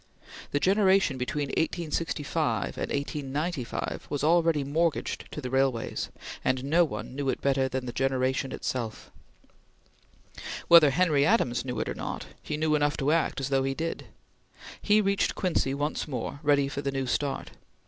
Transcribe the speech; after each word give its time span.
The 0.49 0.59
generation 0.59 1.19
between 1.19 1.49
1865 1.49 2.69
and 2.79 2.91
1895 2.91 4.07
was 4.09 4.23
already 4.23 4.63
mortgaged 4.63 5.31
to 5.31 5.41
the 5.41 5.51
railways, 5.51 6.09
and 6.43 6.63
no 6.63 6.83
one 6.83 7.13
knew 7.15 7.29
it 7.29 7.39
better 7.39 7.69
than 7.69 7.85
the 7.85 7.93
generation 7.93 8.51
itself. 8.51 9.11
Whether 10.67 10.89
Henry 10.89 11.23
Adams 11.23 11.63
knew 11.63 11.79
it 11.79 11.87
or 11.87 11.93
not, 11.93 12.25
he 12.41 12.57
knew 12.57 12.73
enough 12.73 12.97
to 12.97 13.11
act 13.11 13.39
as 13.39 13.49
though 13.49 13.61
he 13.61 13.75
did. 13.75 14.05
He 14.81 15.01
reached 15.01 15.35
Quincy 15.35 15.75
once 15.75 16.07
more, 16.07 16.39
ready 16.41 16.67
for 16.67 16.81
the 16.81 16.91
new 16.91 17.05
start. 17.05 17.51